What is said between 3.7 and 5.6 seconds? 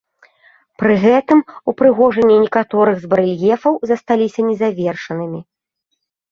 засталіся незавершанымі.